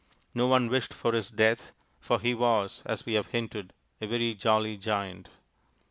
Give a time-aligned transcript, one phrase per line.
[0.33, 4.33] No one wished for his death, for he was, as we have hinted, a very
[4.33, 5.29] jolly Giant.